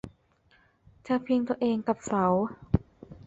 [1.03, 2.25] เธอพิงตัวเองกับเสา